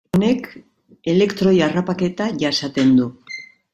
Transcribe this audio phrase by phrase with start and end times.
[0.17, 0.47] Honek
[1.13, 3.11] elektroi harrapaketa jasaten du.